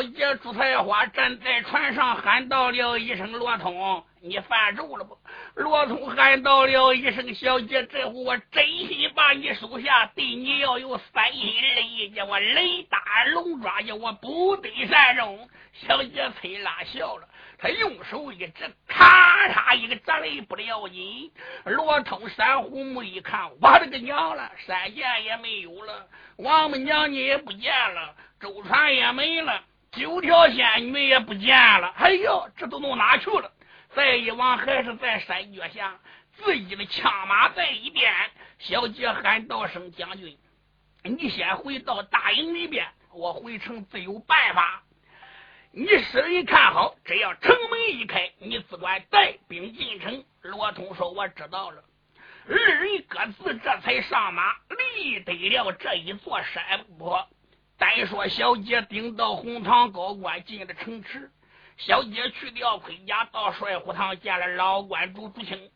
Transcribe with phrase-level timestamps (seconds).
[0.00, 5.18] 小姐朱彩花站在船上，喊道了一声：“罗通，你犯咒了不？”
[5.60, 15.46] 罗通喊道了一声：“小姐，这回我真心把你收下，对你要有三心二意，叫我雷打龙抓，叫我不得善终。”
[15.86, 17.28] 小姐崔拉笑了。
[17.58, 21.30] 他用手一指，咔嚓一个砸雷不要紧。
[21.66, 24.50] 罗通三虎目一看，我的个娘了！
[24.66, 26.06] 山涧也没有了，
[26.36, 29.62] 王母娘娘也不见了，舟船也没了，
[29.92, 31.88] 九条仙女也不见了。
[31.96, 33.52] 哎呦，这都弄哪去了？
[33.94, 35.98] 再一往，还是在山脚下，
[36.36, 38.12] 自己的枪马在一边。
[38.58, 40.38] 小姐喊道声：“将军，
[41.02, 44.82] 你先回到大营里边，我回城自有办法。”
[45.72, 50.24] 你使人看好，只要城门一开，你只管带兵进城。
[50.42, 51.82] 罗通说：“我知道了。”
[52.48, 54.54] 二人各自这才上马，
[54.94, 57.28] 离得了这一座山坡。
[57.80, 61.32] 单说小姐顶到红堂高官进了城池，
[61.78, 65.70] 小姐去掉盔甲，到帅府堂见了老关主朱清，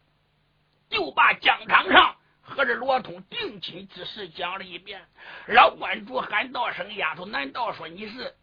[0.90, 5.00] 就把疆场上和这罗通定亲之事讲了一遍。
[5.48, 8.34] 老关主喊道声：“丫头，难道说你是？”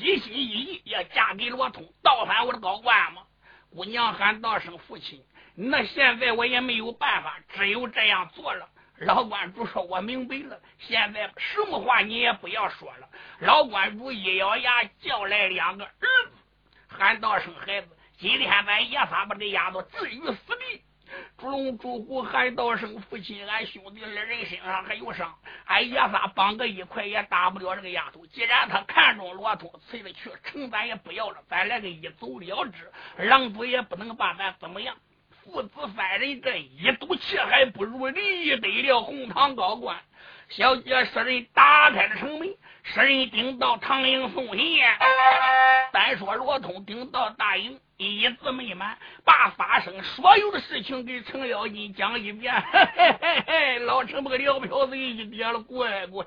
[0.00, 3.22] 一心一意要嫁给罗通，倒反我的高官吗？
[3.70, 5.24] 姑娘喊道声父亲，
[5.56, 8.68] 那现在我也没有办法，只有这样做了。
[8.98, 13.08] 老关主说：“我明白了，现在什么话你也不要说了。”
[13.40, 16.32] 老关主一咬牙，叫来两个儿子，
[16.88, 20.82] 喊道声孩子，今天咱爷仨把这丫头置于死地。
[21.36, 28.24] 朱龙、朱虎喊道声：“父亲，俺兄弟二人身上还有伤，俺爷仨绑个一块也打不了这个丫头。
[28.26, 32.90] 既然他看中罗通，催了去，城咱也不要了，咱来个一走了之。
[33.16, 34.96] 狼主也不能把咱怎么样。
[35.44, 39.96] 父子三人这一赌气，还不如离得了红堂高官。
[40.48, 42.54] 小姐使人打开了城门。”
[42.86, 44.78] 使人顶到唐营送信，
[45.90, 52.52] 单说罗通顶到大营，一字没满，把发生所有的事情给程咬金讲一遍。
[52.70, 56.26] 嘿嘿嘿嘿，老陈不个撂瓢子一点了，乖乖。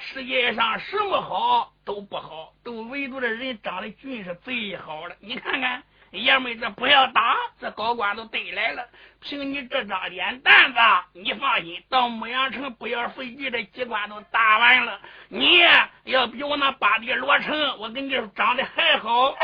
[0.00, 5.16] 世界上什么好都不好，都唯独这人长得俊是最好的。
[5.20, 5.80] 你看看。
[6.16, 8.86] 爷们，这不要打，这高官都逮来了。
[9.20, 10.78] 凭你这张脸蛋子，
[11.14, 15.00] 你放心，到牧羊城不要费劲，这机关都打完了。
[15.28, 15.58] 你
[16.04, 19.34] 要比我那八弟罗成，我跟你说长得还好。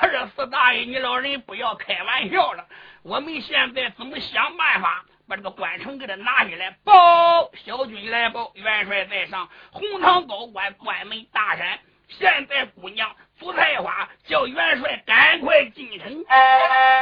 [0.00, 2.66] 二四大爷，你老人不要开玩笑了。
[3.02, 6.70] 我们现在怎么想办法把这个关城给他拿下来？
[6.84, 11.78] 报小军来报，元帅在上，红堂高官关门大山。
[12.08, 13.14] 现在姑娘。
[13.42, 16.24] 朱菜花叫元帅赶快进城。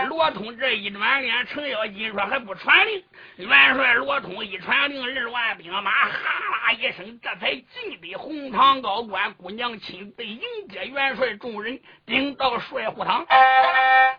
[0.08, 3.04] 罗通这一转脸，程咬金说还不传令。
[3.36, 6.18] 元帅罗通一传令，二万兵马哈
[6.64, 9.34] 啦一声，这才进的红堂高官。
[9.34, 10.40] 姑娘亲自迎
[10.70, 13.26] 接元帅，众人顶到帅府堂，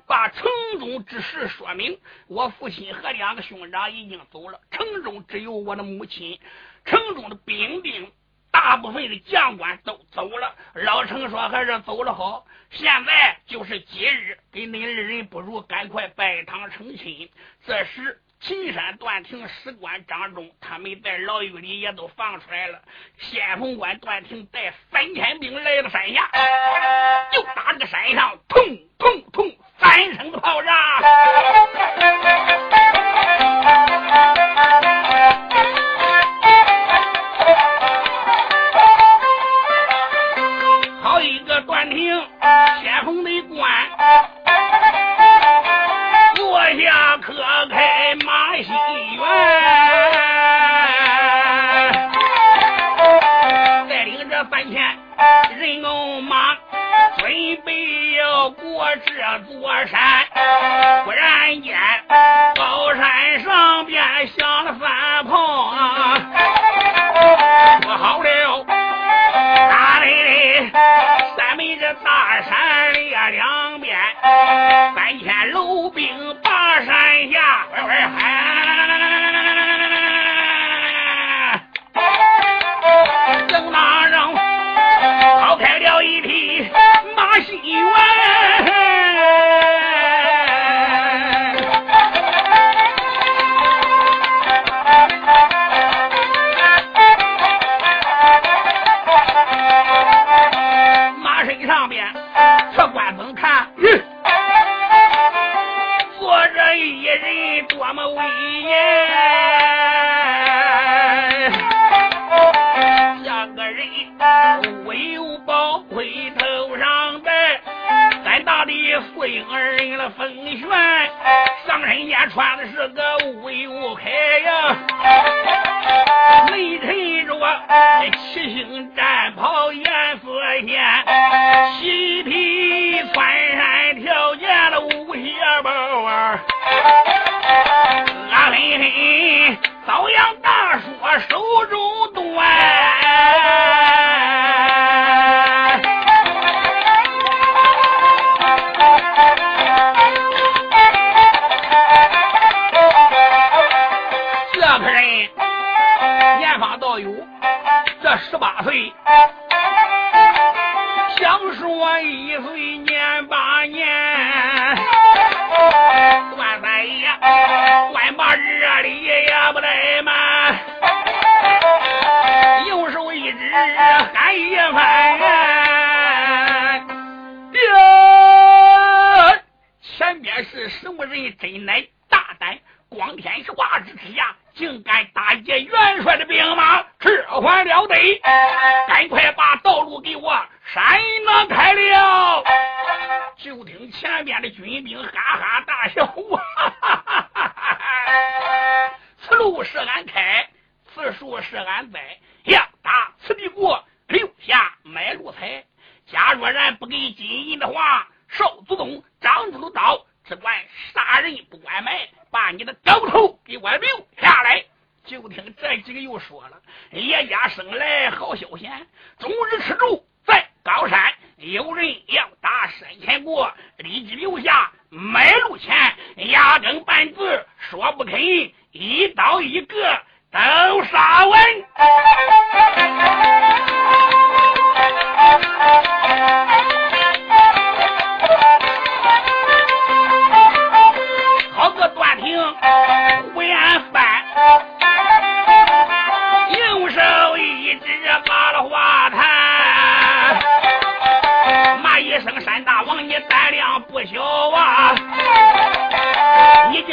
[0.05, 0.43] 把城
[0.77, 1.99] 中之事说明。
[2.27, 6.39] 我父亲和两个兄长已经走了，城中只有我的母亲，
[6.85, 8.11] 城中的兵丁。
[8.51, 12.45] 大部分的将官都走了，老程说还是走了好。
[12.69, 17.29] 现在就是吉日，给恁二人不如赶快拜堂成亲。
[17.65, 22.81] 这时，秦山段庭史官张忠他们在牢狱里也都放出来了。
[23.17, 26.29] 先锋官段庭带三千兵来到山下，
[27.31, 30.75] 就打这个山上，砰砰砰，三声炮仗。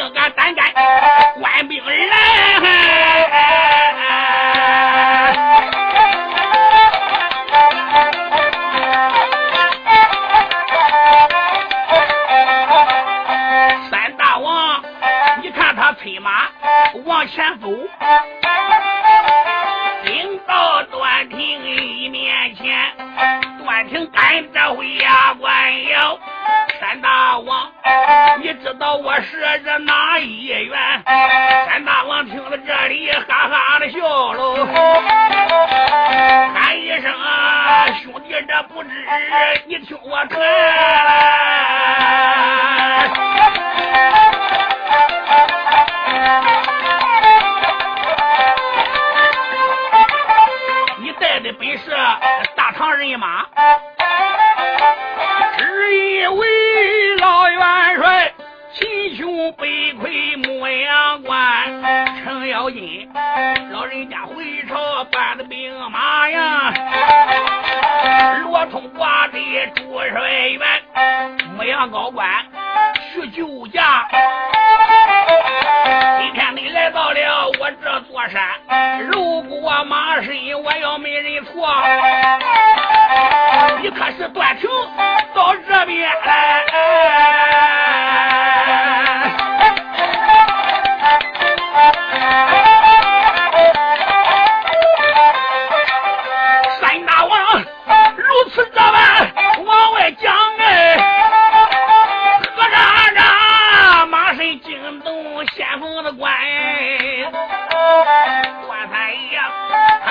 [0.09, 0.65] 不敢单干
[1.39, 2.78] 外有来。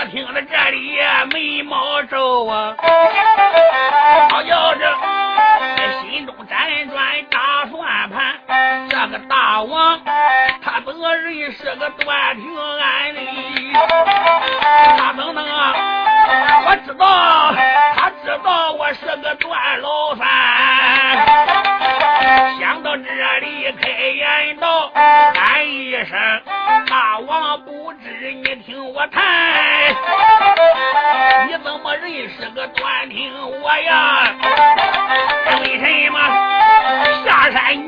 [0.10, 0.98] 听着这里
[1.34, 2.76] 眉毛皱啊
[4.30, 4.80] 好叫是
[5.78, 10.00] 在心中辗转打算盘这个大王
[10.62, 13.22] 他本人是个段平安的
[14.98, 15.74] 他等等啊
[16.66, 17.54] 我知道
[17.96, 20.26] 他知道我是个段老三
[31.88, 34.36] 我认识个短亭我呀
[35.64, 36.20] 为什么
[37.24, 37.87] 下山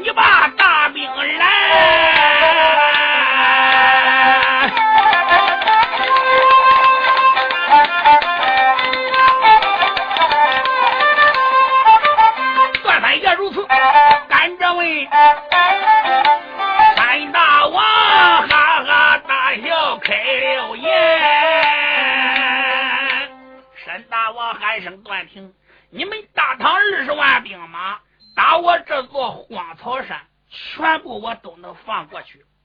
[32.23, 32.39] 去。
[32.39, 32.58] 你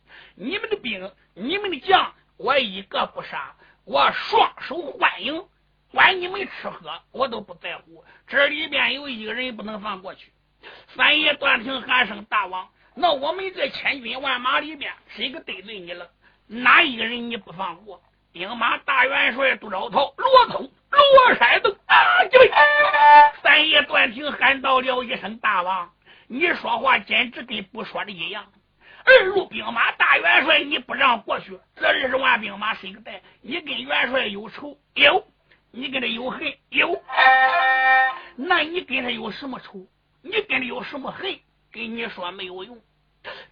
[40.24, 41.38] 你跟他有什么恨？
[41.70, 42.78] 跟你说没有用。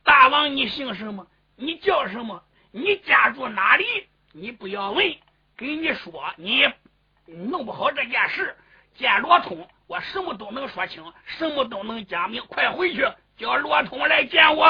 [0.02, 1.26] 大王，你姓什么？
[1.56, 2.42] 你叫什么？
[2.70, 3.84] 你家住哪里？
[4.32, 5.14] 你不要问，
[5.54, 6.66] 跟你说，你
[7.26, 8.56] 弄不好这件事。
[8.94, 12.42] 见罗通，我什么都能说清，什么都能讲明。
[12.46, 14.66] 快回去，叫罗通来见我。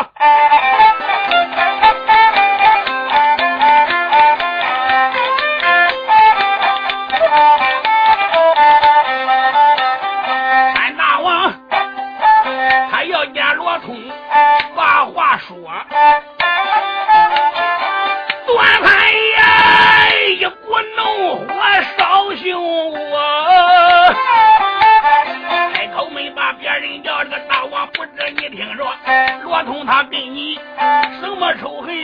[29.85, 30.59] 他跟你
[31.21, 31.95] 什么仇恨？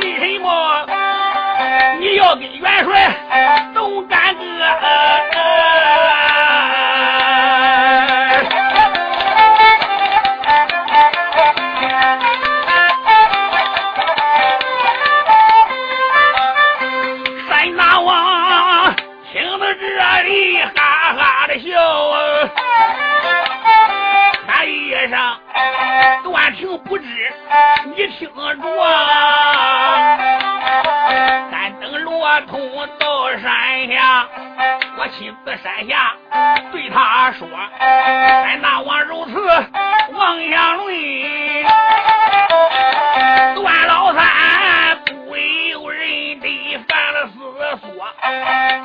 [0.00, 0.86] 为什么
[2.00, 5.47] 你要跟元帅动干戈？
[35.62, 36.14] 山下，
[36.70, 37.48] 对他说
[37.78, 39.32] ：“还拿我如此
[40.12, 40.94] 妄想论，
[43.56, 47.38] 段老三不由人地犯了思
[47.80, 48.06] 索，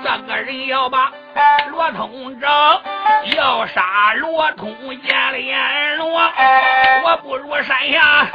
[0.03, 1.11] 这个人要把
[1.69, 2.81] 罗通找，
[3.35, 6.19] 要杀罗通见了阎罗，
[7.05, 8.27] 我不如山下。”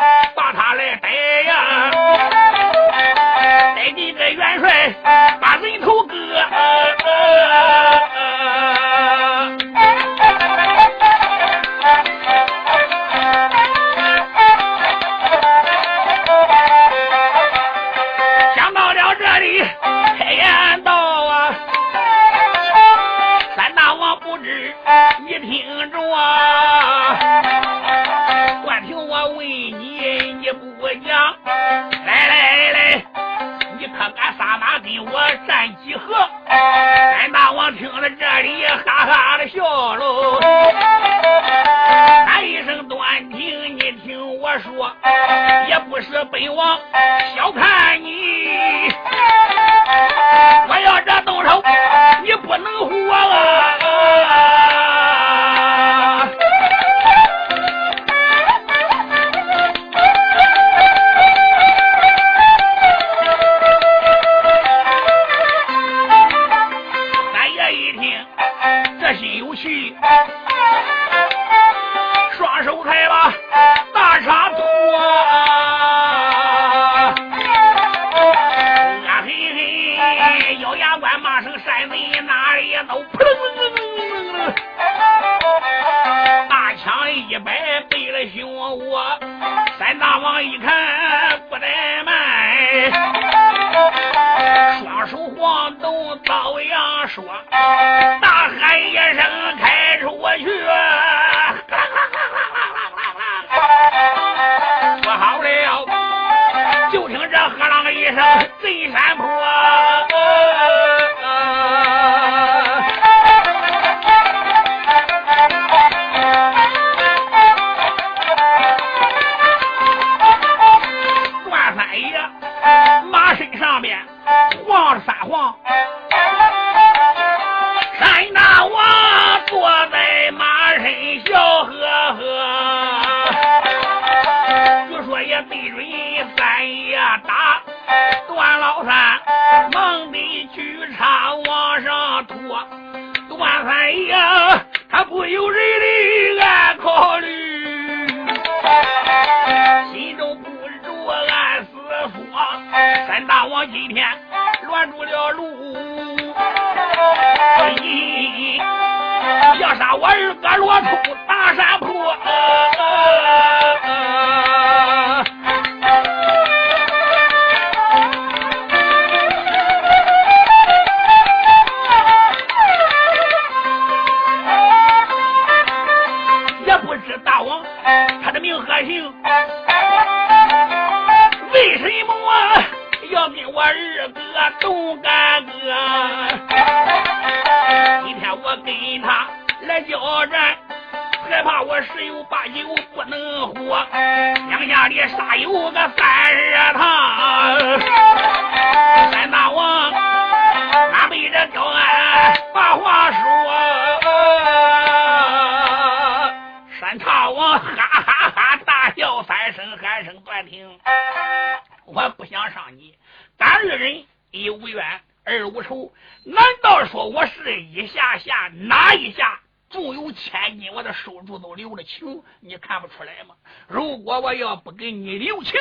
[222.13, 223.35] 情你看不出来吗？
[223.67, 225.53] 如果我要不给你留情，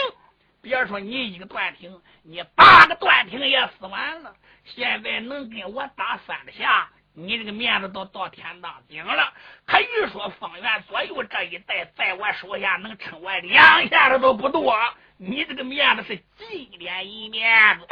[0.61, 4.33] 别说你一个断庭，你八个断庭也死完了。
[4.63, 9.33] 现在能跟我打三下，你这个面子都到天当顶了。
[9.65, 14.75] 可据说方圆左右这一带，在我手下能称我两下的都不多。
[15.17, 17.87] 你这个面子是几点一面子？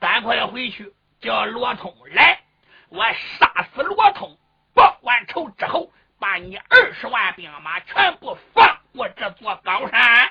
[0.00, 2.40] 赶快回去叫罗通来，
[2.88, 3.04] 我
[3.38, 4.36] 杀死罗通，
[4.74, 5.90] 报完仇之后。
[6.18, 10.30] 把你二十万兵马全部放过这座高山！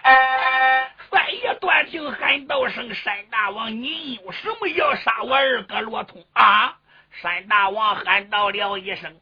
[1.12, 6.78] 三爷断听喊道声：“山大王，你有什么要杀我二哥罗通啊？”
[7.22, 9.20] 山大王喊道了一声：“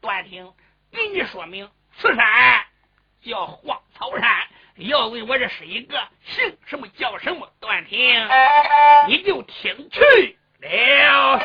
[0.00, 0.52] 断听，
[0.90, 2.64] 给你说明，此山
[3.22, 4.46] 叫荒草山。
[4.76, 8.26] 要问我这是一个姓什么叫什么，断听
[9.06, 11.40] 你就听去了。”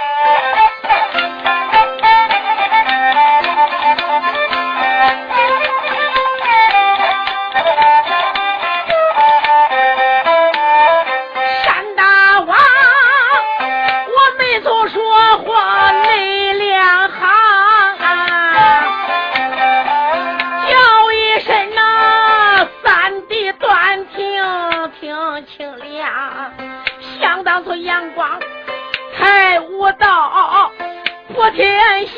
[31.56, 32.14] 天下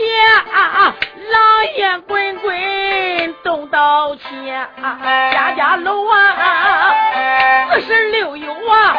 [1.29, 4.21] 狼烟滚滚动刀切，
[5.31, 6.91] 家家楼啊
[7.71, 8.95] 四十六有啊，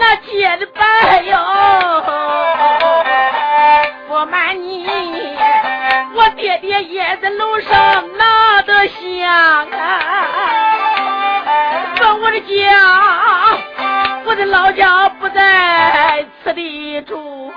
[0.00, 1.36] 那结的白哟。
[4.06, 4.86] 不瞒你，
[6.14, 10.22] 我爹爹也在楼上拿的香啊。
[11.96, 13.58] 说我的家，
[14.26, 17.52] 我的老家不在此地住。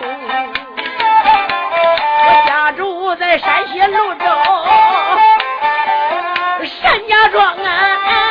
[1.82, 4.26] 我家住在山西潞州
[6.84, 8.29] 单家庄啊，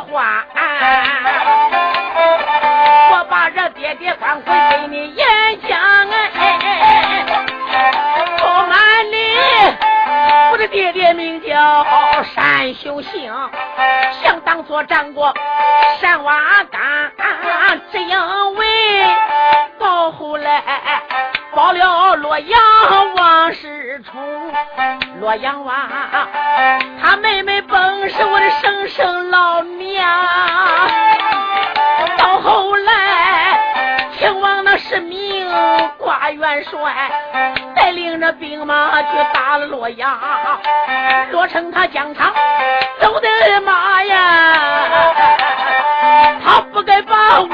[0.00, 0.44] 话，
[3.10, 5.26] 我把这爹爹关回给你演
[5.68, 5.78] 讲
[6.34, 7.24] 哎，
[8.38, 9.16] 不瞒你，
[10.52, 11.86] 我的爹爹名叫
[12.34, 13.32] 单修行，
[14.22, 15.34] 想当作战过
[16.00, 16.80] 山洼岗，
[17.92, 19.06] 只因为。
[19.78, 20.62] 到后来
[21.54, 22.60] 保了洛阳
[23.16, 24.52] 王世充，
[25.20, 25.74] 洛阳王
[27.00, 29.59] 他妹妹本是我的生生老
[36.64, 37.10] 帅，
[37.74, 40.18] 带领着兵马去打了洛阳，
[41.30, 42.32] 洛城他疆场
[43.00, 44.54] 走的马呀，
[46.44, 47.46] 他不该把我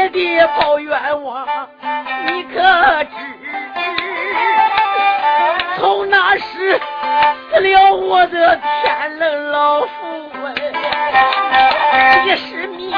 [0.00, 1.46] 爹爹抱冤枉，
[2.24, 2.54] 你可
[3.04, 3.10] 知？
[5.76, 6.80] 从那时
[7.52, 9.86] 死了我的天伦老父，
[12.24, 12.90] 一世命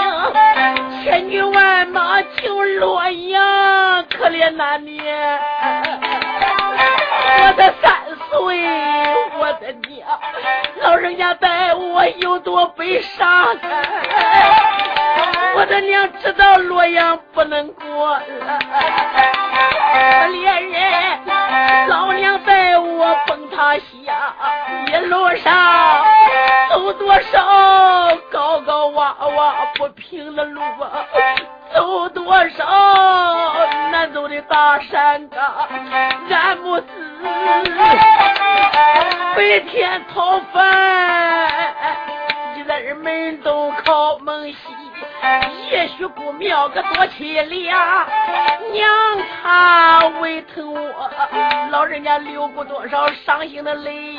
[1.03, 5.41] 千军万马救洛阳，可怜那年
[7.45, 7.93] 我的三
[8.31, 8.65] 岁，
[9.41, 10.07] 我的娘，
[10.83, 13.57] 老人家待我有多悲伤，我
[15.73, 18.59] 的娘知道洛阳不能过了，
[53.42, 54.12] 伤心的泪，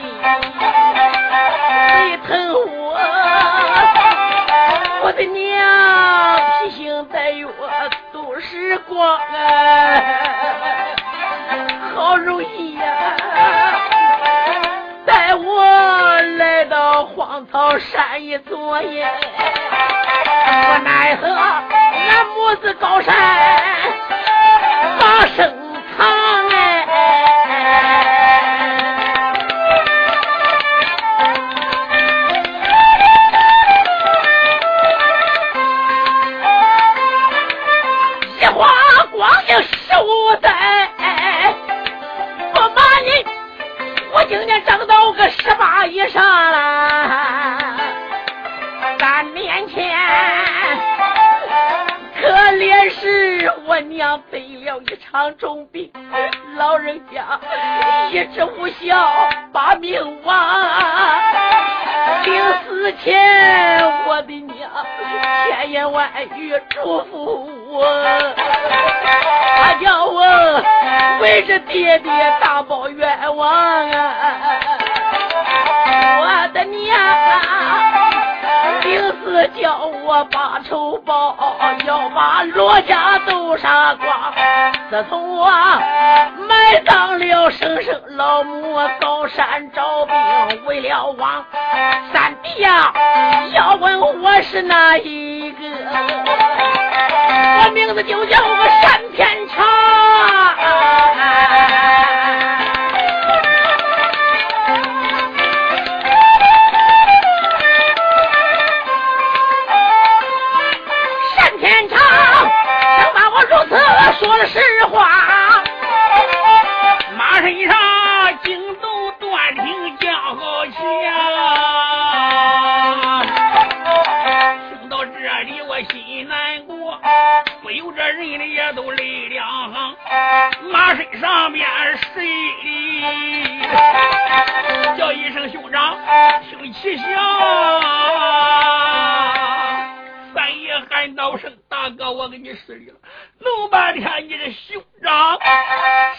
[141.03, 142.97] 喊道声：“大哥，我给你施礼了。”
[143.39, 145.37] 弄半天，你这兄长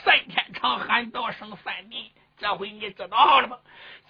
[0.04, 3.58] 三天长喊道声：“三弟，这回你知道了吧？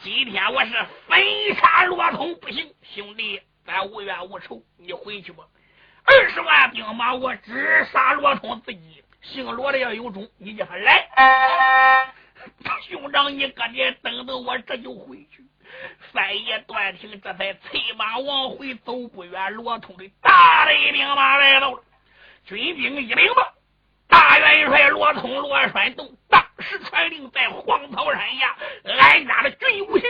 [0.03, 0.73] 今天我是
[1.07, 5.45] 焚杀罗通，不行，兄弟，咱无冤无仇，你回去吧。
[6.07, 11.07] 二十万兵马，我只杀罗通自己，姓罗的要有种，你叫他来。
[12.89, 15.45] 兄长，你搁这等等我，这就回去。”
[16.13, 19.09] 三爷断听，这才催马往回走。
[19.09, 21.83] 不远，罗通的大队兵马来到了，
[22.47, 23.55] 军兵一领吧。
[24.07, 30.05] 大元帅罗通、罗栓洞当时传令，在黄草山下安家了军五营。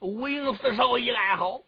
[0.00, 1.60] 五营四少一安好。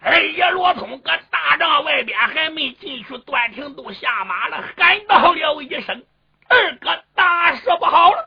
[0.00, 6.04] 二爷罗通搁大帐外边还没进去，段廷都下马了，喊道了一声
[6.52, 8.26] ：“二哥，大事不好了！”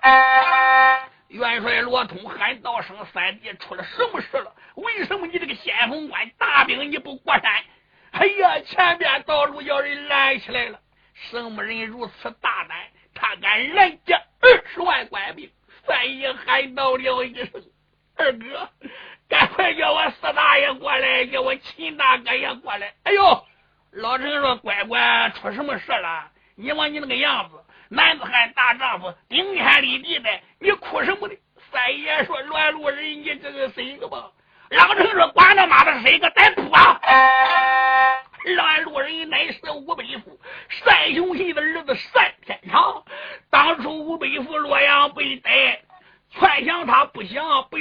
[1.29, 4.51] 元帅罗通喊道声：“三弟，出了什么事了？
[4.75, 7.63] 为什么你这个先锋官大兵你不过山？
[8.11, 10.79] 哎呀，前边道路叫人拦起来了！
[11.13, 12.77] 什么人如此大胆？
[13.13, 15.51] 他敢拦截二十万官兵？”
[15.85, 17.61] 三爷喊道了一声
[18.17, 18.69] ：“二哥，
[19.29, 23.45] 赶快叫我四大爷过来，叫我秦大哥也过来！”哎呦，
[23.91, 26.31] 老陈说：“乖乖，出什么事了？
[26.55, 31.35] 你望你那个样子。”男子汉大丈夫，顶天立地的，你哭什么的？
[31.71, 34.31] 三爷说：“乱路人，你这个谁个吧？”
[34.71, 36.99] 老成说：“管他妈的谁个，咱扑俺
[38.83, 40.39] 路人乃是吴北府
[40.85, 43.03] 单雄信的儿子单天长。
[43.49, 45.81] 当初吴北府洛阳被逮，
[46.31, 47.79] 劝降他不想被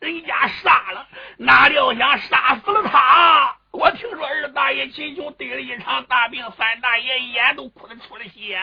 [0.00, 1.06] 人家杀了，
[1.38, 3.56] 哪料想杀死了他。
[3.76, 8.56] 我听说二大爷秦琼得了一场大病，三大爷眼都哭得出了血。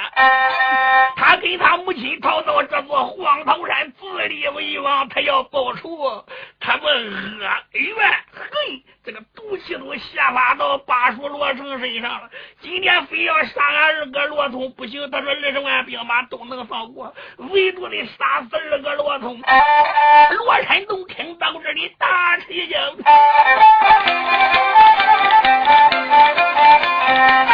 [1.17, 6.25] 他跟他母亲逃到这座黄桃山，自立为王，他要报仇。
[6.61, 7.39] 他们恶
[7.73, 7.95] 怨
[8.31, 8.51] 恨，
[9.03, 12.29] 这个毒气都下发到巴蜀罗成身上了。
[12.61, 19.41] 今天非要杀俺二哥罗通不行，他说二十万兵马都能放过，唯独得杀死二哥罗通。
[20.37, 22.77] 罗山东听到这里大吃一惊。
[25.53, 27.50] Thank you.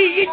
[0.00, 0.32] 一惊，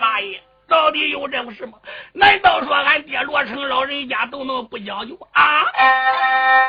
[0.00, 1.78] 大爷到底有这回事吗？
[2.12, 5.64] 难道说俺爹罗成老人家都能不讲究啊？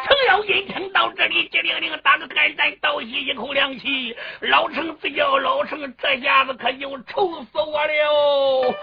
[0.06, 4.16] 程咬金听到这里，机灵灵打个寒战，倒吸一口凉气。
[4.42, 8.74] 老程自叫老程，这下子可就愁死我了。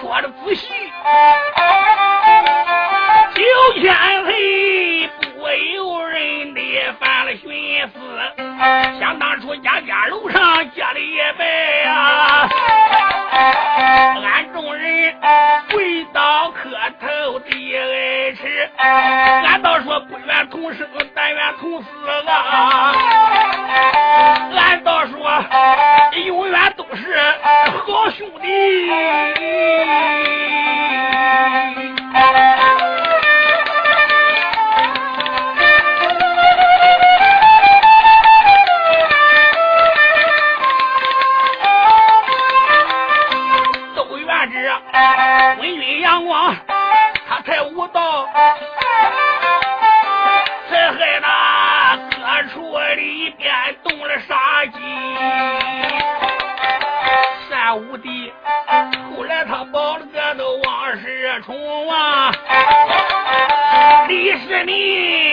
[0.00, 0.68] 说的仔细，
[3.34, 3.42] 九
[3.80, 3.84] 千
[4.24, 6.60] 岁不由人的
[6.98, 7.98] 犯了寻思。
[8.98, 11.44] 想当初家家楼上结了一拜
[11.84, 12.48] 呀，
[14.24, 15.14] 俺众人
[15.70, 21.86] 跪倒磕头地挨吃，俺倒说不愿同生，但愿同死
[22.26, 22.92] 啊！
[24.56, 25.16] 俺倒说
[28.58, 29.37] Hey.
[64.78, 65.27] 李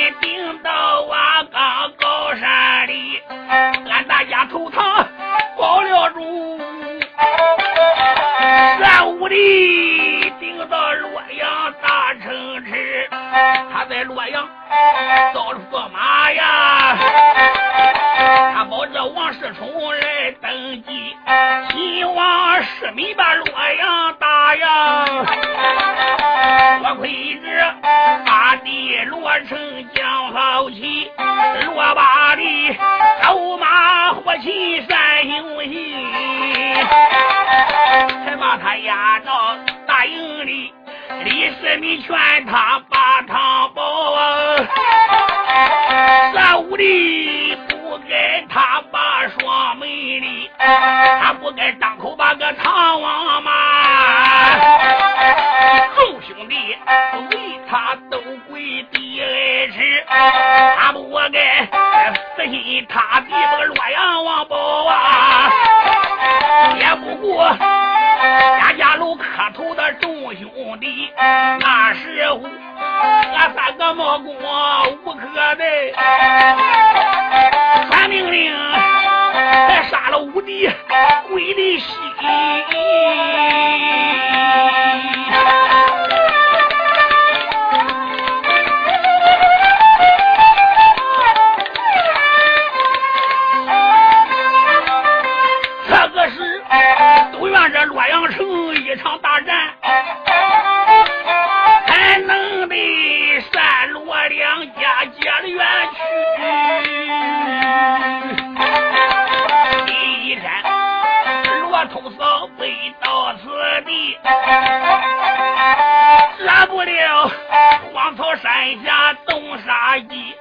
[118.65, 120.35] 山下动杀机，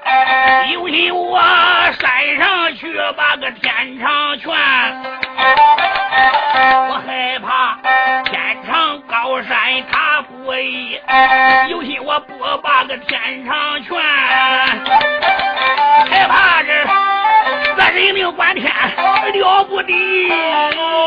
[0.73, 1.39] 有心我
[2.01, 4.51] 山上去把个天长拳，
[6.89, 7.77] 我害怕
[8.25, 10.99] 天长高山他不依，
[11.69, 12.33] 有心我不
[12.63, 14.03] 把个天长拳，
[16.09, 16.73] 害怕这
[17.77, 21.04] 这人命关天了不得。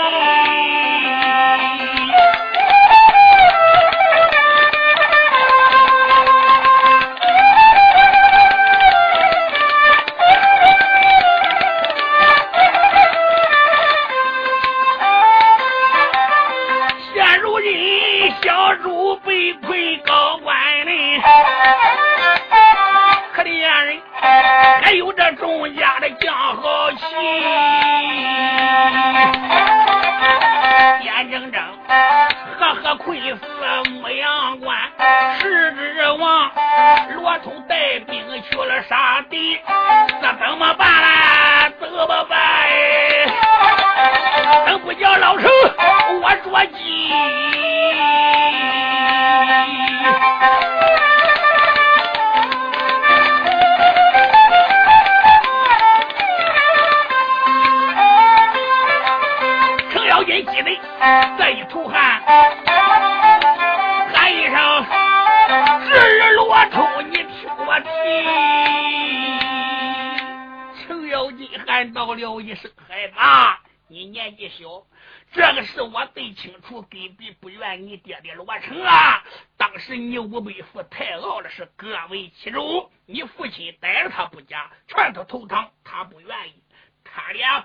[72.17, 74.83] 了一声害怕你年纪小
[75.31, 79.23] 这个事我最清楚根本不怨你爹爹罗成啊
[79.55, 86.63] 当时你五伯父太傲了是各为其主你父亲逮着他不假劝他投唐他不愿意
[87.03, 87.63] 他连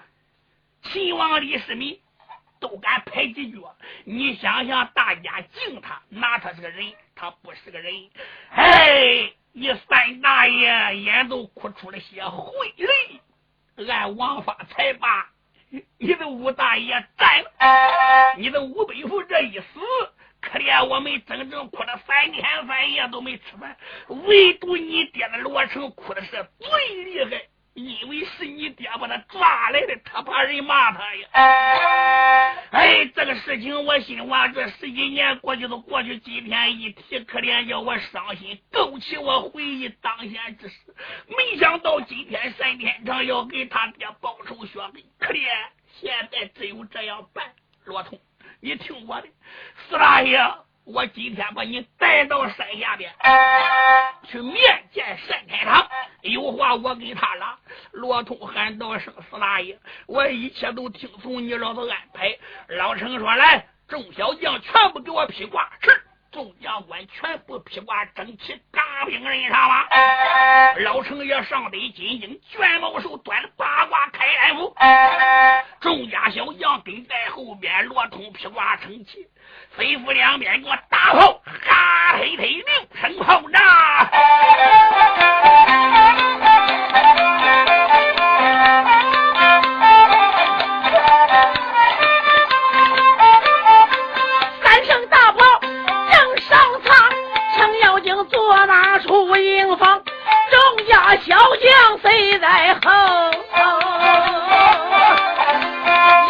[0.82, 1.98] 秦王李世民
[2.60, 8.10] 都敢拍几脚你想想大家敬他拿他是个人他不是个人
[8.50, 13.11] 哎你三大爷眼都哭出了些灰泪
[13.88, 15.30] 按王法才把
[15.98, 18.34] 你的吴大爷斩了。
[18.36, 19.80] 你的吴北府这一死，
[20.40, 23.76] 可怜我们整整哭了三天三夜都没吃饭，
[24.08, 27.42] 唯独你爹的罗成哭的是最厉害。
[27.74, 31.28] 因为是你爹把他抓来的，他怕人骂他呀。
[32.70, 40.74] 哎，这个事情我心话，这十几年过去都过去，今天一提，可怜叫我伤心，勾起我回忆当年之事。
[41.28, 45.46] 没想到今天沈天长要给他爹报仇雪恨，可怜
[46.00, 47.52] 现在只有这样办。
[47.84, 48.20] 罗通，
[48.60, 49.28] 你听我的，
[49.88, 50.38] 四大爷。
[50.84, 53.12] 我今天把你带到山下边
[54.28, 55.88] 去面见山开堂，
[56.22, 57.56] 有话我给他拉。
[57.92, 62.36] 罗通喊道声：“四大爷，我一切都听从你老子安排。”
[62.68, 66.01] 老成说：“来，众小将全部给我披挂。”是。
[66.32, 69.86] 众将官全部披挂整齐，大兵人上了。
[70.78, 74.74] 老程爷上得金睛，卷毛手端八卦开来斧。
[75.82, 79.28] 众家小将跟在后边，罗通披挂整齐，
[79.76, 85.21] 飞斧两边给我打炮，哈嘿嘿，六声炮仗。
[101.18, 102.90] 小将谁在后？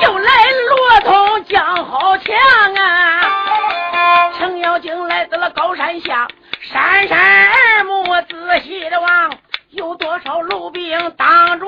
[0.02, 0.30] 又来
[0.68, 2.34] 罗通将好枪
[2.74, 4.32] 啊！
[4.38, 6.26] 程咬金来到了高山下，
[6.60, 9.32] 闪闪耳目仔细的望，
[9.70, 11.61] 有多少路兵挡住？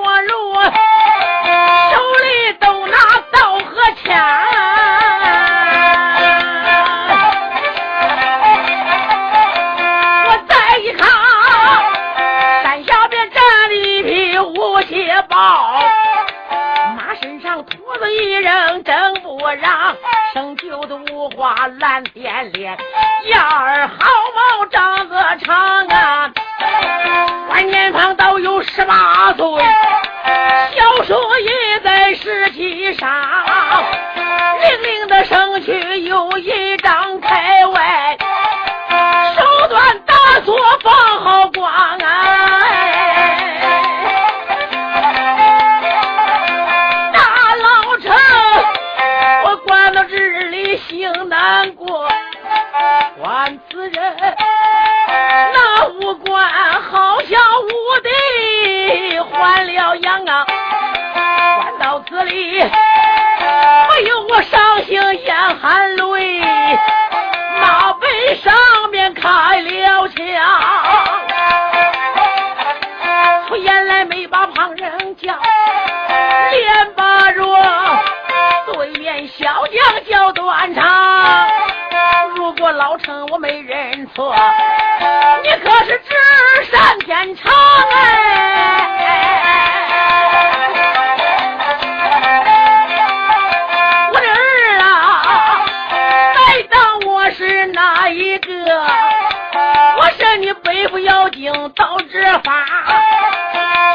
[101.44, 102.64] 应道之法。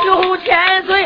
[0.03, 1.03] 九千岁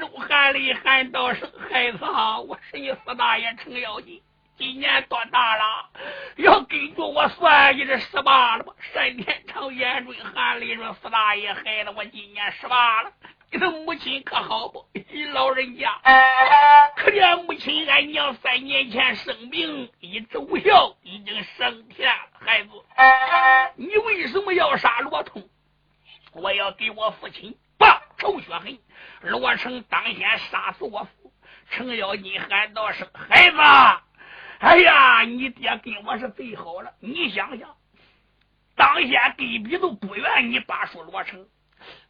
[0.00, 4.22] 州韩立喊道生，孩子啊，我是你四大爷程咬金，
[4.56, 5.90] 今年多大了？
[6.36, 8.72] 要根据我算计的十八了吧？
[8.94, 13.12] 单天长、严准、韩立说四大爷，孩子我今年十八了。
[13.52, 14.86] 你的母亲可好不？
[14.94, 16.00] 你老人家
[16.96, 22.40] 可怜母亲，俺娘三年前生病，一直无效，已经升天了。
[22.40, 22.70] 孩子，
[23.76, 25.46] 你为什么要杀罗通？
[26.32, 28.78] 我要给我父亲报仇雪恨。
[29.22, 31.32] 罗成当先杀死我父，
[31.70, 33.56] 程咬金喊道：“生孩子！
[34.60, 36.92] 哎呀，你爹跟我是最好了。
[37.00, 37.76] 你想想，
[38.76, 41.46] 当先对比都不怨你罢说罗成，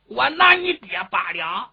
[0.09, 1.73] 我拿你爹八两，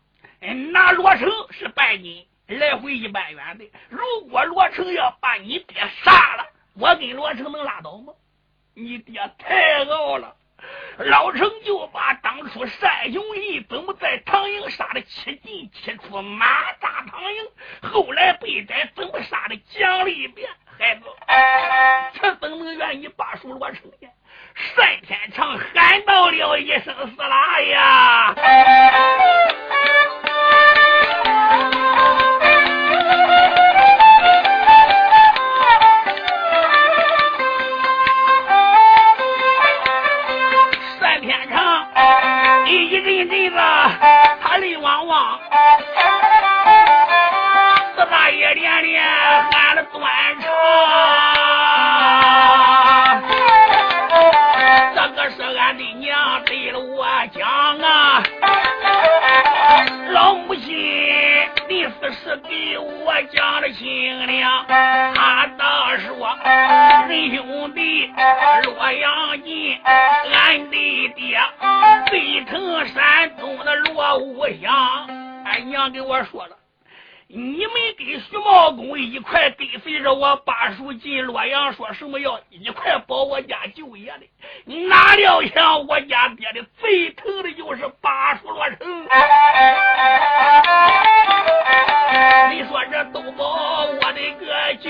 [0.71, 3.71] 拿罗成是半斤，来回一百元的。
[3.89, 8.13] 如果罗成要把你爹杀了，我跟罗成能拉倒吗？
[8.73, 10.35] 你爹太傲了。”
[10.97, 17.47] 老成就把当初单雄义怎么在唐营杀的七进七出马大唐营，
[17.81, 20.49] 后来被逮怎么杀的讲了一遍。
[20.79, 21.03] 孩子，
[22.19, 24.07] 他怎能愿意罢黜落成呢？
[24.75, 28.35] 单天成喊到了一声：“死啦呀！”
[43.01, 43.57] 阵阵子
[44.41, 45.39] 他泪汪汪，
[47.95, 49.03] 四大爷连连
[49.51, 50.03] 喊了断
[50.41, 50.49] 肠。
[54.95, 57.47] 这个是俺的娘对了我讲
[57.79, 58.23] 啊，
[60.11, 60.67] 老母亲
[61.67, 65.65] 临死时给我讲了清娘，他倒
[65.97, 66.35] 说
[67.07, 68.11] 人兄弟
[68.63, 69.79] 洛阳人，
[70.33, 71.39] 俺的爹
[72.07, 72.26] 最
[72.85, 75.07] 山东的罗五祥，
[75.45, 76.55] 俺娘给我说了。
[77.29, 84.25] 你们跟徐茂公一块跟随着我八叔进洛阳，说什么要一块保我家舅爷的？
[84.87, 88.77] 哪料想我家爹的最疼的就是八叔罗成。
[92.51, 94.45] 你说这都保我的个
[94.81, 94.89] 舅，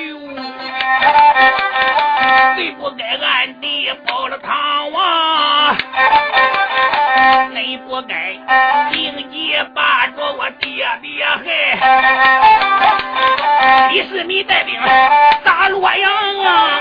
[2.55, 5.75] 最不该暗地保了唐王，
[7.53, 8.33] 恁不该
[8.91, 11.37] 定计把着我爹爹害。
[13.91, 14.79] 李世民带兵
[15.43, 16.11] 打洛阳
[16.45, 16.79] 啊！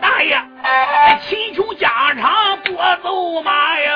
[0.00, 0.40] 大爷
[1.28, 3.90] 秦琼家常多走马呀？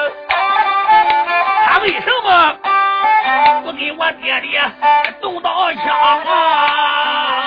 [1.67, 2.59] 他为什么
[3.63, 4.63] 不给我爹爹
[5.21, 5.85] 动刀枪
[6.23, 7.45] 啊？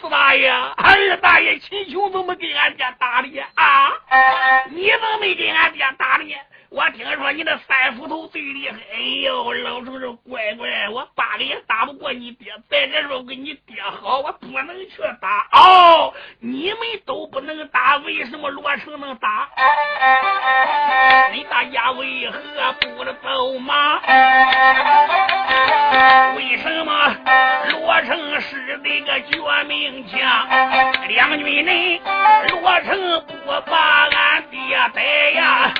[0.00, 3.92] 四大爷，二大爷秦琼怎么给俺爹打的啊？
[4.70, 6.34] 你怎么没给俺爹打的呢？
[6.68, 12.52] 我听说你那三斧头最厉害，哎呦，老叔叔乖乖，我八个也打不过你爹。
[12.68, 15.46] 在这时候跟你爹好，我不能去打。
[15.52, 19.48] 哦，你们都不能打，为什么罗成能打？
[21.32, 22.38] 你大家为何
[22.80, 24.00] 不能走马？
[26.36, 27.16] 为什么
[27.70, 30.48] 罗成是那个绝命枪？
[31.08, 32.00] 两军人，
[32.50, 35.72] 罗成不把俺爹逮呀？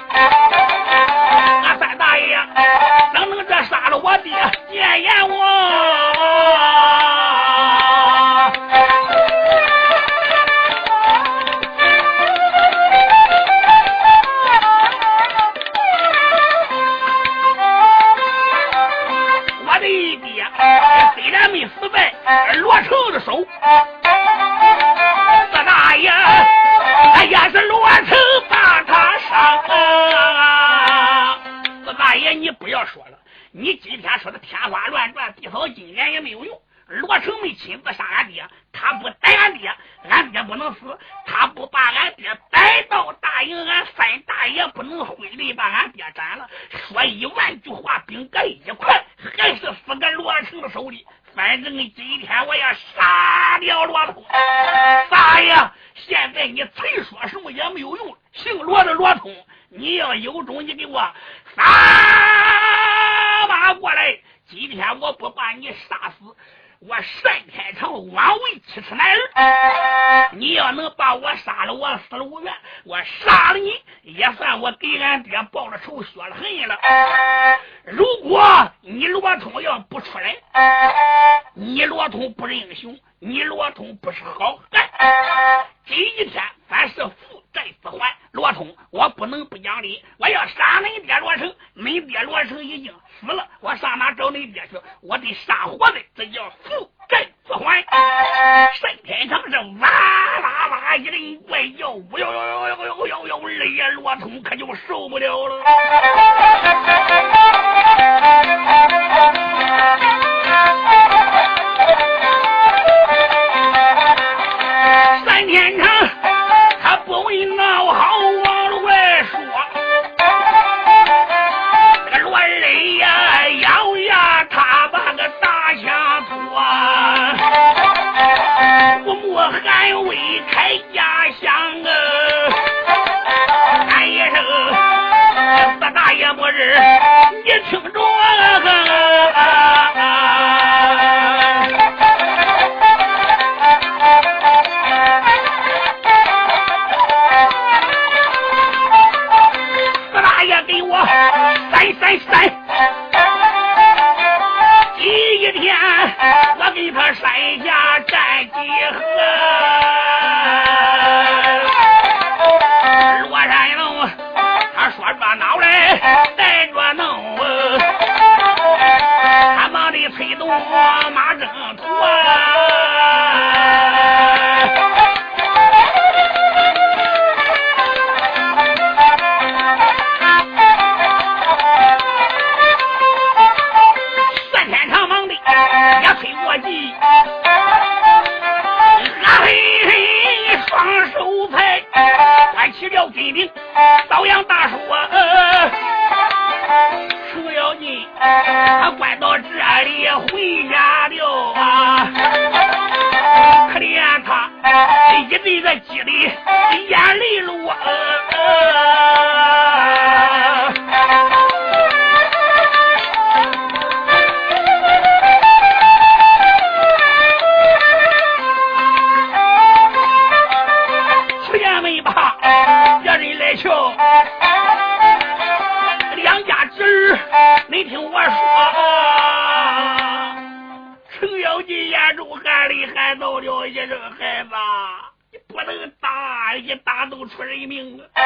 [236.79, 238.23] 打斗出人命啊！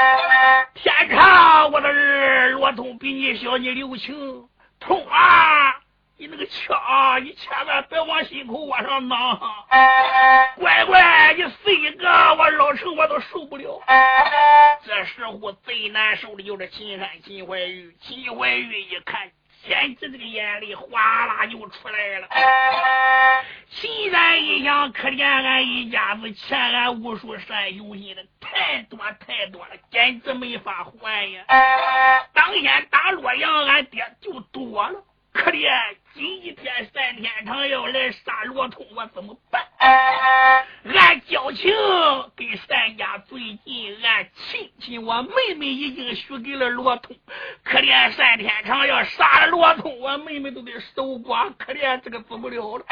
[0.74, 4.48] 天长，我的儿，罗通比你小，你留情。
[4.78, 5.74] 通啊，
[6.16, 9.38] 你那个枪，你千万别往心口往上攮。
[10.56, 13.82] 乖乖，你死一个，我老成我都受不了。
[14.84, 17.94] 这时候最难受的就是秦山秦怀玉。
[18.00, 19.30] 秦怀玉一看。
[19.66, 22.28] 简直这个眼泪哗啦就出来了。
[23.70, 31.44] 秦山一想，可怜俺一家子欠俺无数善兄心的太多太多了，简直没法还呀！
[32.32, 35.02] 当年打洛阳，俺爹就躲了。
[35.32, 35.70] 可怜
[36.14, 39.62] 一天三天长要来杀罗通，我怎么办？
[39.80, 41.72] 俺交情
[42.36, 47.16] 跟三家最近，俺亲亲我妹妹已经许给了罗通。
[47.64, 51.52] 可怜三天长要杀了罗通，我妹妹都得守寡。
[51.56, 52.84] 可怜这个治不了了。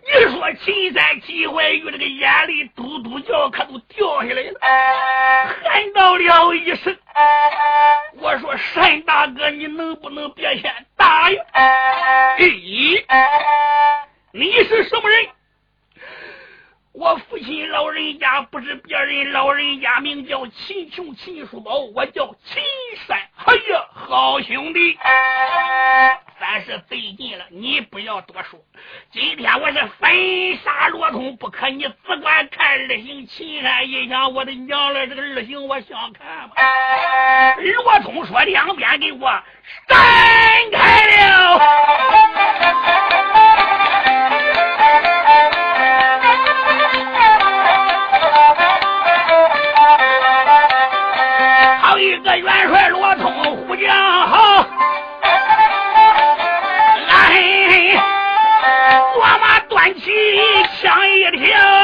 [0.00, 4.58] 你说秦三秦怀玉这个眼泪嘟嘟叫，可都掉下来了，
[5.64, 6.96] 喊到了一声
[8.16, 11.42] ：“我说单大哥，你能不能别先打呀？”
[12.38, 13.02] 咦，
[14.32, 15.28] 你是什么人？
[16.92, 22.60] 我父亲老人家不是别人，老人家名叫秦琼秦叔宝，我叫秦
[23.06, 23.16] 山。
[23.46, 24.98] 哎呀，好兄弟，
[26.40, 28.58] 咱是最近了，你不要多说。
[29.12, 33.24] 今天我是非杀罗通不可，你只管看二行。
[33.28, 36.56] 秦山一想，我的娘嘞，这个二行我想看吧？
[37.62, 39.40] 罗通说：“两边给我
[39.88, 39.98] 展
[40.72, 41.58] 开了。
[51.80, 53.88] 好一个元帅罗通虎将
[54.28, 54.66] 好
[57.08, 57.42] 来
[59.16, 60.10] 我马端起
[60.80, 61.77] 枪一跳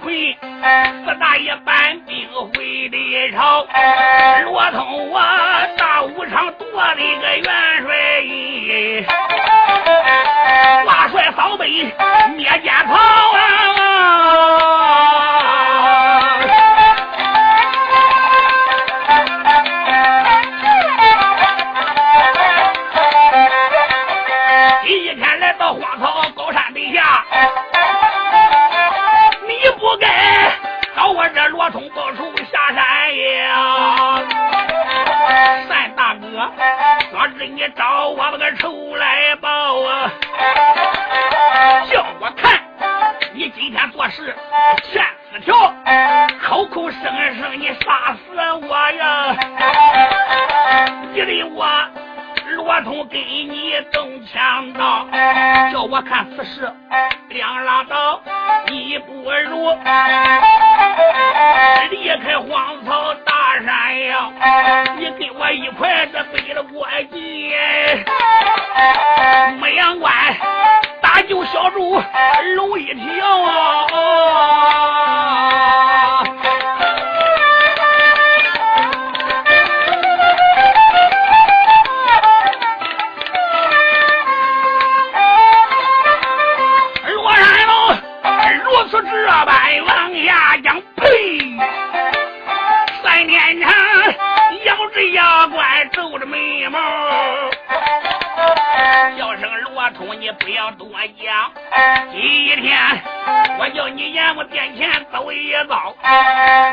[0.00, 3.66] 亏，四大爷搬兵回的朝，
[4.44, 5.20] 罗通我
[5.76, 7.44] 大武昌夺了个元
[7.82, 7.90] 帅，
[10.84, 11.68] 挂帅扫北
[12.36, 13.31] 灭奸曹。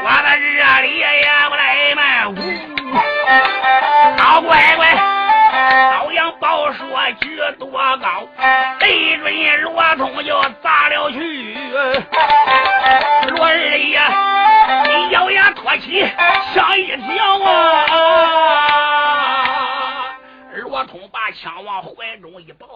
[0.01, 1.05] 我的热里也
[1.49, 2.01] 不来嘛。
[4.17, 4.81] 好乖乖，
[5.91, 6.79] 朝阳报说
[7.21, 8.27] 举多高，
[8.79, 11.53] 对准罗通就砸了去。
[13.29, 13.99] 罗二爷，
[14.87, 16.07] 你咬牙托起
[16.53, 17.85] 枪一跳啊！
[20.53, 22.67] 罗通把枪往怀中一抱。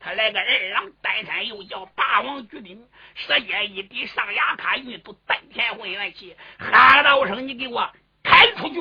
[0.00, 7.90] 他来个二郎担山，又叫霸王举鼎，舌尖一滴，上牙卡玉都丹田混元气，喊道声：“你给我
[8.22, 8.74] 开出去！”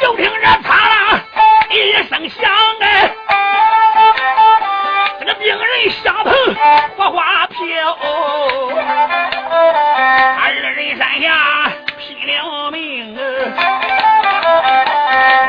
[0.00, 1.24] 就听这嚓啦
[1.70, 2.50] 一声响
[2.80, 3.10] 哎。
[5.36, 6.53] 兵人相碰，火花飘。
[8.00, 8.72] 哦
[10.40, 11.26] 二人山下
[11.98, 13.16] 拼了命，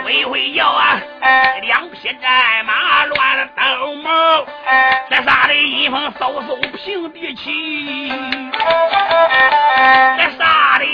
[0.06, 1.00] 为会要啊，
[1.62, 4.46] 两匹战马乱了兜毛。
[5.10, 8.10] 这啥的阴风嗖嗖平地起，
[10.18, 10.86] 这啥的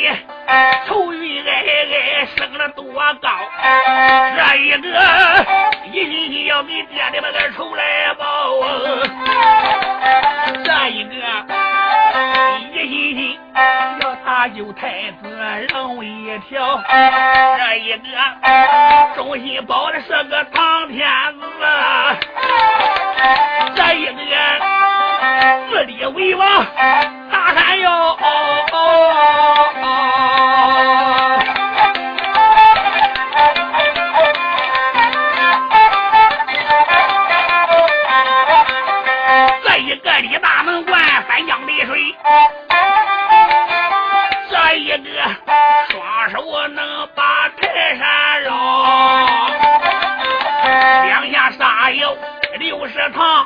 [0.87, 1.47] 愁云霭
[1.87, 2.83] 霭升了多
[3.21, 3.29] 高。
[4.37, 4.87] 这一个
[5.91, 8.23] 一心心要给爹的把个仇来报，
[10.63, 11.13] 这一个
[12.71, 13.39] 一心心
[14.01, 15.23] 要搭救太子
[15.73, 16.81] 龙一条，
[17.57, 18.03] 这一个
[19.15, 21.41] 忠心保的是个唐天子。
[23.75, 24.11] 这一个
[25.69, 26.65] 自立为王，
[27.31, 28.17] 大山哟。
[39.63, 42.15] 这一个李大门关三江丽水，
[44.49, 45.01] 这一个
[45.89, 48.49] 双手能把泰山绕，
[51.05, 52.17] 两下杀有。
[52.59, 53.40] 六十堂，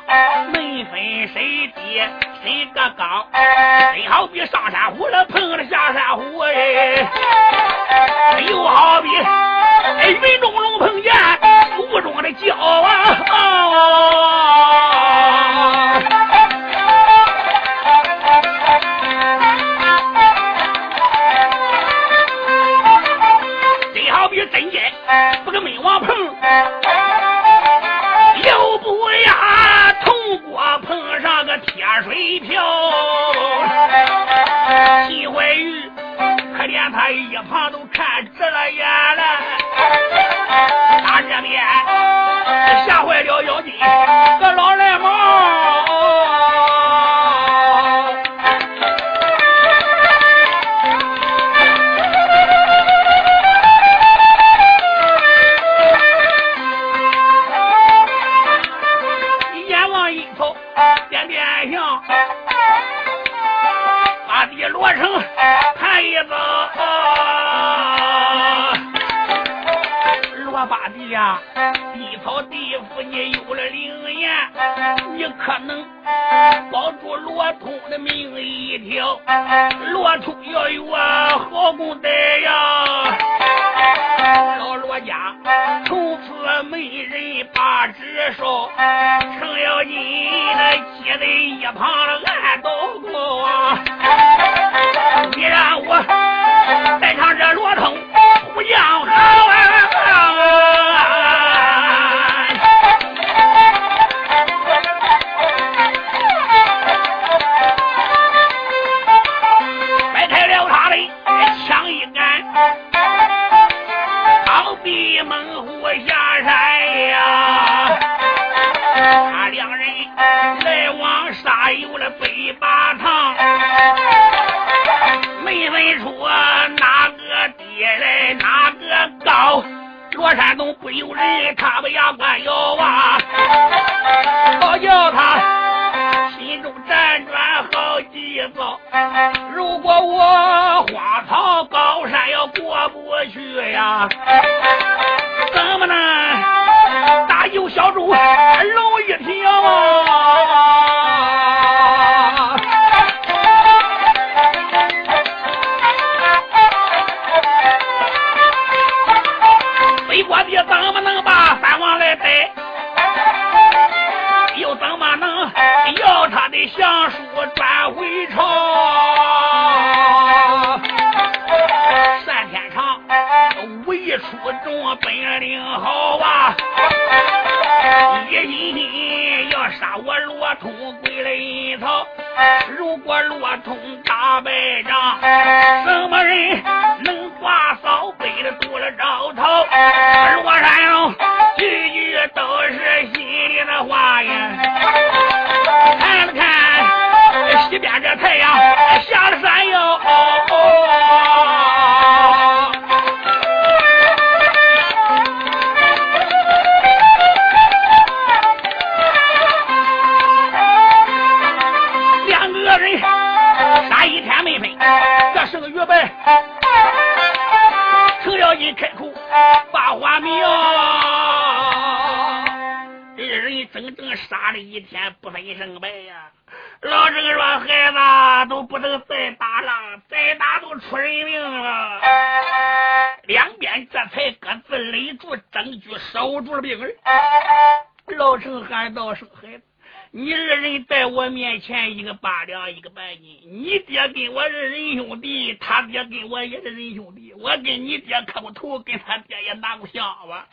[241.66, 243.40] 钱，一个八两，一个半斤。
[243.44, 247.34] 你爹跟我是仁兄弟，他爹跟我也是仁兄弟。
[247.34, 250.48] 我跟你爹磕过头，跟他爹也拿过香吧。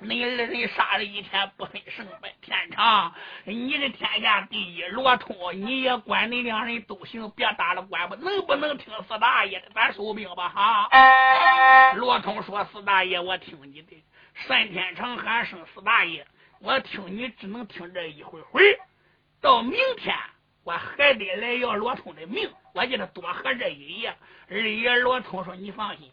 [0.00, 2.32] 你二人杀了一天，不分胜败。
[2.40, 3.12] 天长，
[3.44, 8.16] 你是天下第一，罗通你也管，你两人都行，别打了管吧。
[8.22, 9.66] 能不能听四大爷的？
[9.74, 10.88] 咱收兵吧，哈。
[11.96, 14.02] 罗通说：“四大爷，我听你的。”
[14.48, 16.26] 单天长喊声：“四大爷。”
[16.62, 18.60] 我听你只能听这一回回，
[19.40, 20.14] 到明天
[20.64, 24.14] 我还得来要罗通的命，我叫他多喝这一夜。
[24.50, 26.12] 二爷罗通说：“你放心，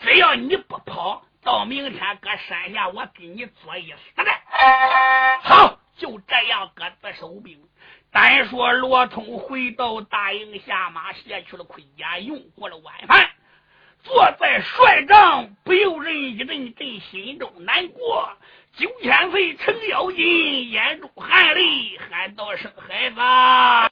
[0.00, 4.24] 只要你不跑，到明天搁山下我给你做一死的。”
[5.42, 7.58] 好，就这样各自收兵。
[8.10, 13.30] 单说罗通回到大营下马，卸去了盔甲，用过了晚饭，
[14.04, 18.36] 坐在帅帐，不由人一阵阵心中难过。
[18.76, 23.91] 九千岁程咬金，眼中含泪，喊道：“生孩子。”